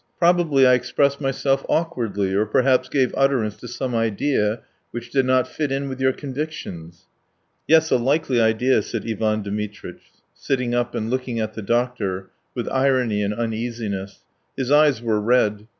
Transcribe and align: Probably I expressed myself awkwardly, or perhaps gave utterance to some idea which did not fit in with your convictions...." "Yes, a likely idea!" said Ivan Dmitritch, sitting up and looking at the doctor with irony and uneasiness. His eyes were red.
Probably 0.17 0.65
I 0.65 0.73
expressed 0.73 1.21
myself 1.21 1.63
awkwardly, 1.69 2.33
or 2.33 2.47
perhaps 2.47 2.89
gave 2.89 3.13
utterance 3.15 3.55
to 3.57 3.67
some 3.67 3.93
idea 3.93 4.61
which 4.89 5.11
did 5.11 5.27
not 5.27 5.47
fit 5.47 5.71
in 5.71 5.87
with 5.87 6.01
your 6.01 6.11
convictions...." 6.11 7.05
"Yes, 7.67 7.91
a 7.91 7.97
likely 7.97 8.41
idea!" 8.41 8.81
said 8.81 9.05
Ivan 9.07 9.43
Dmitritch, 9.43 10.01
sitting 10.33 10.73
up 10.73 10.95
and 10.95 11.11
looking 11.11 11.39
at 11.39 11.53
the 11.53 11.61
doctor 11.61 12.31
with 12.55 12.67
irony 12.69 13.21
and 13.21 13.35
uneasiness. 13.35 14.25
His 14.57 14.71
eyes 14.71 15.03
were 15.03 15.21
red. 15.21 15.67